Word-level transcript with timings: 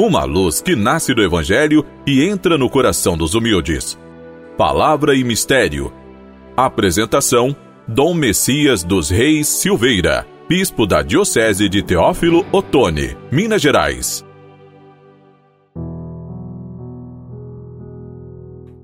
uma 0.00 0.24
luz 0.24 0.62
que 0.62 0.74
nasce 0.74 1.12
do 1.12 1.22
Evangelho 1.22 1.84
e 2.06 2.24
entra 2.24 2.56
no 2.56 2.70
coração 2.70 3.18
dos 3.18 3.34
humildes. 3.34 3.98
Palavra 4.56 5.14
e 5.14 5.22
Mistério. 5.22 5.92
Apresentação: 6.56 7.54
Dom 7.86 8.14
Messias 8.14 8.82
dos 8.82 9.10
Reis 9.10 9.46
Silveira, 9.46 10.26
Bispo 10.48 10.86
da 10.86 11.02
Diocese 11.02 11.68
de 11.68 11.82
Teófilo 11.82 12.46
Otoni, 12.50 13.14
Minas 13.30 13.60
Gerais. 13.60 14.24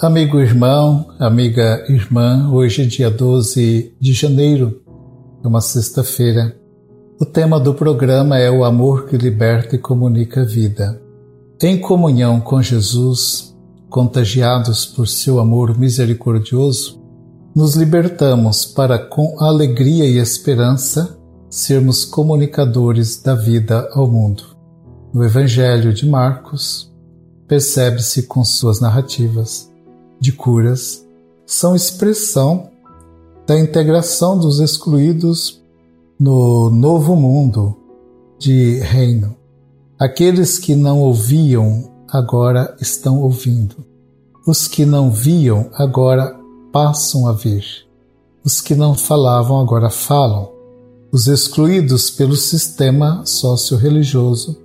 Amigo 0.00 0.38
irmão, 0.38 1.08
amiga 1.18 1.84
irmã, 1.88 2.48
hoje 2.52 2.82
é 2.82 2.86
dia 2.86 3.10
12 3.10 3.96
de 4.00 4.12
janeiro, 4.12 4.80
é 5.44 5.48
uma 5.48 5.60
sexta-feira. 5.60 6.56
O 7.20 7.26
tema 7.26 7.60
do 7.60 7.74
programa 7.74 8.38
é 8.38 8.50
o 8.50 8.64
amor 8.64 9.06
que 9.06 9.18
liberta 9.18 9.76
e 9.76 9.78
comunica 9.78 10.40
a 10.40 10.44
vida. 10.44 11.09
Em 11.62 11.78
comunhão 11.78 12.40
com 12.40 12.62
Jesus, 12.62 13.54
contagiados 13.90 14.86
por 14.86 15.06
seu 15.06 15.38
amor 15.38 15.78
misericordioso, 15.78 16.98
nos 17.54 17.74
libertamos 17.74 18.64
para, 18.64 18.98
com 18.98 19.38
alegria 19.38 20.06
e 20.06 20.16
esperança, 20.16 21.18
sermos 21.50 22.06
comunicadores 22.06 23.20
da 23.22 23.34
vida 23.34 23.90
ao 23.92 24.06
mundo. 24.06 24.56
No 25.12 25.22
Evangelho 25.22 25.92
de 25.92 26.08
Marcos, 26.08 26.90
percebe-se 27.46 28.22
com 28.22 28.42
suas 28.42 28.80
narrativas 28.80 29.70
de 30.18 30.32
curas, 30.32 31.06
são 31.44 31.76
expressão 31.76 32.70
da 33.46 33.58
integração 33.58 34.38
dos 34.38 34.60
excluídos 34.60 35.62
no 36.18 36.70
novo 36.70 37.14
mundo 37.14 37.76
de 38.38 38.78
reino. 38.78 39.39
Aqueles 40.00 40.58
que 40.58 40.74
não 40.74 40.98
ouviam 41.00 41.92
agora 42.08 42.74
estão 42.80 43.20
ouvindo. 43.20 43.84
Os 44.46 44.66
que 44.66 44.86
não 44.86 45.10
viam 45.10 45.68
agora 45.74 46.34
passam 46.72 47.26
a 47.28 47.34
ver. 47.34 47.62
Os 48.42 48.62
que 48.62 48.74
não 48.74 48.94
falavam 48.94 49.60
agora 49.60 49.90
falam. 49.90 50.50
Os 51.12 51.26
excluídos 51.26 52.10
pelo 52.10 52.34
sistema 52.34 53.26
socio-religioso 53.26 54.56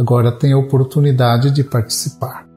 agora 0.00 0.32
têm 0.32 0.52
a 0.52 0.58
oportunidade 0.58 1.52
de 1.52 1.62
participar. 1.62 2.48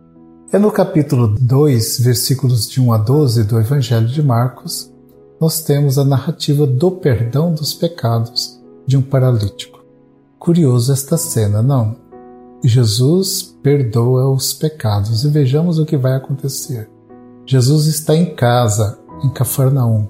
É 0.52 0.58
no 0.58 0.72
capítulo 0.72 1.28
2, 1.28 2.00
versículos 2.00 2.68
de 2.68 2.82
1 2.82 2.92
a 2.92 2.98
12 2.98 3.44
do 3.44 3.60
Evangelho 3.60 4.08
de 4.08 4.24
Marcos, 4.24 4.92
nós 5.40 5.62
temos 5.62 6.00
a 6.00 6.04
narrativa 6.04 6.66
do 6.66 6.90
perdão 6.90 7.54
dos 7.54 7.76
pecados 7.76 8.60
de 8.88 8.98
um 8.98 9.02
paralítico. 9.04 9.76
Curioso 10.40 10.92
esta 10.92 11.18
cena, 11.18 11.62
não? 11.62 12.04
Jesus 12.68 13.56
perdoa 13.62 14.30
os 14.32 14.54
pecados 14.54 15.24
e 15.24 15.30
vejamos 15.30 15.80
o 15.80 15.86
que 15.86 15.98
vai 15.98 16.16
acontecer. 16.16 16.90
Jesus 17.46 17.86
está 17.86 18.16
em 18.16 18.34
casa, 18.34 18.98
em 19.24 19.30
Cafarnaum, 19.30 20.08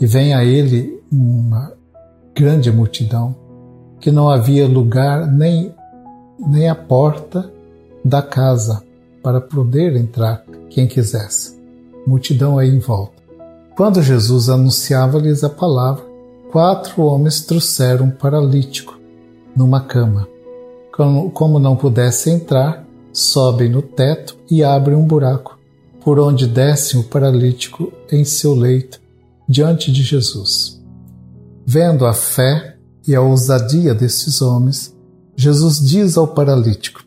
e 0.00 0.06
vem 0.06 0.34
a 0.34 0.44
ele 0.44 1.02
uma 1.10 1.72
grande 2.34 2.70
multidão 2.70 3.34
que 4.00 4.10
não 4.12 4.28
havia 4.28 4.68
lugar 4.68 5.26
nem, 5.26 5.74
nem 6.38 6.68
a 6.68 6.74
porta 6.74 7.50
da 8.04 8.22
casa 8.22 8.82
para 9.22 9.40
poder 9.40 9.96
entrar 9.96 10.44
quem 10.70 10.86
quisesse. 10.86 11.58
Multidão 12.06 12.58
aí 12.58 12.68
em 12.68 12.78
volta. 12.78 13.20
Quando 13.76 14.02
Jesus 14.02 14.48
anunciava-lhes 14.48 15.42
a 15.42 15.50
palavra, 15.50 16.04
quatro 16.50 17.02
homens 17.02 17.40
trouxeram 17.40 18.06
um 18.06 18.10
paralítico 18.10 18.98
numa 19.54 19.80
cama. 19.80 20.28
Como 21.32 21.60
não 21.60 21.76
pudesse 21.76 22.28
entrar, 22.28 22.84
sobem 23.12 23.68
no 23.68 23.80
teto 23.80 24.36
e 24.50 24.64
abrem 24.64 24.96
um 24.96 25.06
buraco, 25.06 25.56
por 26.02 26.18
onde 26.18 26.48
descem 26.48 26.98
o 26.98 27.04
paralítico 27.04 27.92
em 28.10 28.24
seu 28.24 28.52
leito, 28.52 29.00
diante 29.48 29.92
de 29.92 30.02
Jesus. 30.02 30.82
Vendo 31.64 32.04
a 32.04 32.12
fé 32.12 32.76
e 33.06 33.14
a 33.14 33.20
ousadia 33.20 33.94
desses 33.94 34.42
homens, 34.42 34.92
Jesus 35.36 35.78
diz 35.78 36.18
ao 36.18 36.26
paralítico: 36.26 37.04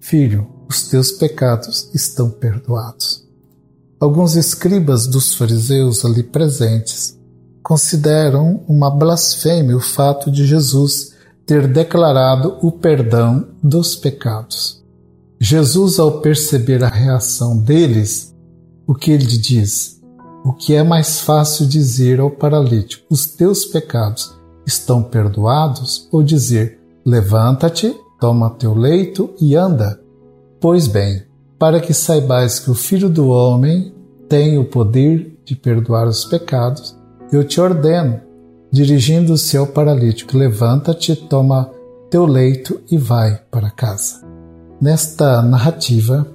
Filho, 0.00 0.48
os 0.68 0.88
teus 0.88 1.12
pecados 1.12 1.90
estão 1.94 2.28
perdoados. 2.28 3.24
Alguns 4.00 4.34
escribas 4.34 5.06
dos 5.06 5.34
fariseus 5.34 6.04
ali 6.04 6.24
presentes 6.24 7.16
consideram 7.62 8.64
uma 8.66 8.90
blasfêmia 8.90 9.76
o 9.76 9.80
fato 9.80 10.28
de 10.28 10.44
Jesus 10.44 11.07
ter 11.48 11.66
declarado 11.66 12.58
o 12.60 12.70
perdão 12.70 13.48
dos 13.62 13.96
pecados. 13.96 14.84
Jesus, 15.40 15.98
ao 15.98 16.20
perceber 16.20 16.84
a 16.84 16.88
reação 16.88 17.56
deles, 17.56 18.36
o 18.86 18.94
que 18.94 19.10
ele 19.10 19.24
diz? 19.24 19.98
O 20.44 20.52
que 20.52 20.74
é 20.74 20.82
mais 20.82 21.20
fácil 21.20 21.66
dizer 21.66 22.20
ao 22.20 22.30
paralítico: 22.30 23.06
os 23.08 23.24
teus 23.24 23.64
pecados 23.64 24.38
estão 24.66 25.02
perdoados? 25.02 26.06
Ou 26.12 26.22
dizer: 26.22 26.78
levanta-te, 27.04 27.96
toma 28.20 28.50
teu 28.50 28.74
leito 28.74 29.30
e 29.40 29.56
anda? 29.56 29.98
Pois 30.60 30.86
bem, 30.86 31.22
para 31.58 31.80
que 31.80 31.94
saibais 31.94 32.58
que 32.58 32.70
o 32.70 32.74
Filho 32.74 33.08
do 33.08 33.28
Homem 33.28 33.94
tem 34.28 34.58
o 34.58 34.66
poder 34.66 35.38
de 35.46 35.56
perdoar 35.56 36.06
os 36.06 36.26
pecados, 36.26 36.94
eu 37.32 37.42
te 37.42 37.58
ordeno, 37.58 38.20
dirigindo-se 38.70 39.56
ao 39.56 39.66
paralítico, 39.66 40.36
levanta-te, 40.36 41.16
toma 41.16 41.70
teu 42.10 42.26
leito 42.26 42.80
e 42.90 42.96
vai 42.96 43.40
para 43.50 43.70
casa. 43.70 44.26
Nesta 44.80 45.42
narrativa, 45.42 46.26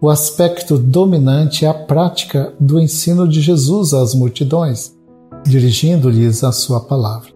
o 0.00 0.10
aspecto 0.10 0.76
dominante 0.76 1.64
é 1.64 1.68
a 1.68 1.74
prática 1.74 2.52
do 2.60 2.80
ensino 2.80 3.26
de 3.26 3.40
Jesus 3.40 3.94
às 3.94 4.14
multidões, 4.14 4.94
dirigindo-lhes 5.44 6.44
a 6.44 6.52
sua 6.52 6.80
palavra. 6.80 7.30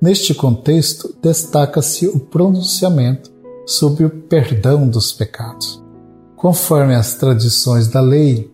Neste 0.00 0.32
contexto, 0.32 1.14
destaca-se 1.20 2.06
o 2.06 2.18
pronunciamento 2.18 3.30
sobre 3.66 4.04
o 4.04 4.10
perdão 4.10 4.88
dos 4.88 5.12
pecados. 5.12 5.82
Conforme 6.36 6.94
as 6.94 7.14
tradições 7.14 7.88
da 7.88 8.00
lei, 8.00 8.50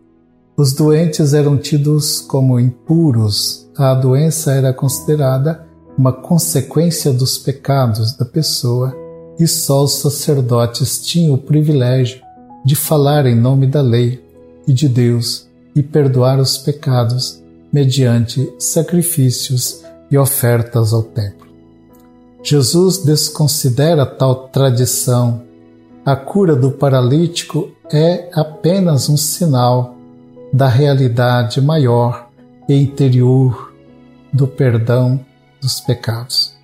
os 0.56 0.72
doentes 0.72 1.34
eram 1.34 1.56
tidos 1.56 2.20
como 2.20 2.58
impuros, 2.58 3.63
a 3.76 3.94
doença 3.94 4.52
era 4.52 4.72
considerada 4.72 5.66
uma 5.96 6.12
consequência 6.12 7.12
dos 7.12 7.38
pecados 7.38 8.16
da 8.16 8.24
pessoa 8.24 8.94
e 9.38 9.46
só 9.46 9.82
os 9.82 9.94
sacerdotes 9.94 11.04
tinham 11.04 11.34
o 11.34 11.38
privilégio 11.38 12.20
de 12.64 12.76
falar 12.76 13.26
em 13.26 13.34
nome 13.34 13.66
da 13.66 13.80
lei 13.80 14.24
e 14.66 14.72
de 14.72 14.88
Deus 14.88 15.48
e 15.74 15.82
perdoar 15.82 16.38
os 16.38 16.56
pecados 16.56 17.42
mediante 17.72 18.52
sacrifícios 18.58 19.82
e 20.10 20.16
ofertas 20.16 20.92
ao 20.92 21.02
templo. 21.02 21.46
Jesus 22.42 22.98
desconsidera 22.98 24.06
tal 24.06 24.48
tradição 24.48 25.42
a 26.04 26.14
cura 26.14 26.54
do 26.54 26.70
paralítico 26.70 27.70
é 27.90 28.28
apenas 28.34 29.08
um 29.08 29.16
sinal 29.16 29.96
da 30.52 30.68
realidade 30.68 31.62
maior 31.62 32.23
e 32.68 32.74
interior 32.74 33.72
do 34.32 34.46
perdão 34.46 35.20
dos 35.60 35.80
pecados. 35.80 36.54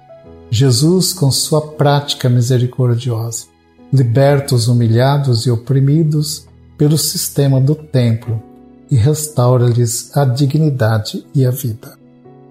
Jesus, 0.51 1.13
com 1.13 1.31
sua 1.31 1.61
prática 1.61 2.29
misericordiosa, 2.29 3.47
liberta 3.93 4.55
os 4.55 4.69
humilhados 4.69 5.47
e 5.47 5.51
oprimidos 5.51 6.47
pelo 6.77 6.99
sistema 6.99 7.61
do 7.61 7.75
templo 7.75 8.43
e 8.91 8.97
restaura-lhes 8.97 10.17
a 10.17 10.25
dignidade 10.25 11.25
e 11.35 11.47
a 11.47 11.51
vida. 11.51 11.99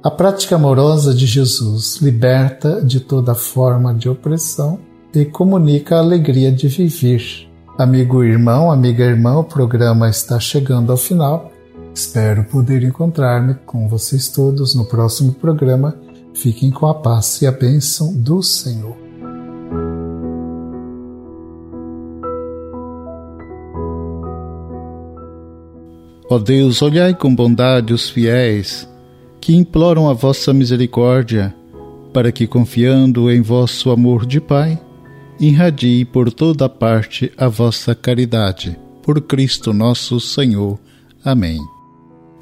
A 0.01 0.09
prática 0.09 0.55
amorosa 0.55 1.13
de 1.13 1.25
Jesus 1.25 1.97
liberta 2.01 2.81
de 2.81 3.01
toda 3.01 3.35
forma 3.35 3.93
de 3.93 4.07
opressão 4.07 4.79
e 5.13 5.25
comunica 5.25 5.97
a 5.97 5.99
alegria 5.99 6.51
de 6.51 6.69
viver. 6.69 7.49
Amigo 7.77 8.23
irmão, 8.23 8.71
amiga 8.71 9.03
irmã, 9.03 9.37
o 9.39 9.43
programa 9.43 10.09
está 10.09 10.39
chegando 10.39 10.91
ao 10.91 10.97
final. 10.97 11.51
Espero 11.93 12.43
poder 12.45 12.83
encontrar-me 12.83 13.55
com 13.65 13.87
vocês 13.87 14.29
todos 14.29 14.75
no 14.75 14.85
próximo 14.85 15.33
programa. 15.33 15.95
Fiquem 16.33 16.71
com 16.71 16.87
a 16.87 16.93
paz 16.93 17.41
e 17.41 17.47
a 17.47 17.51
bênção 17.51 18.13
do 18.13 18.41
Senhor. 18.41 18.95
Ó 26.31 26.37
Deus, 26.37 26.81
olhai 26.83 27.15
com 27.15 27.33
bondade 27.33 27.91
os 27.91 28.07
fiéis 28.07 28.87
que 29.41 29.55
imploram 29.55 30.07
a 30.07 30.13
vossa 30.13 30.53
misericórdia, 30.53 31.55
para 32.13 32.31
que, 32.31 32.45
confiando 32.45 33.31
em 33.31 33.41
vosso 33.41 33.89
amor 33.89 34.25
de 34.25 34.39
Pai, 34.39 34.79
irradie 35.39 36.05
por 36.05 36.31
toda 36.31 36.69
parte 36.69 37.31
a 37.35 37.47
vossa 37.47 37.95
caridade. 37.95 38.77
Por 39.01 39.21
Cristo 39.21 39.73
nosso 39.73 40.19
Senhor. 40.19 40.77
Amém. 41.23 41.59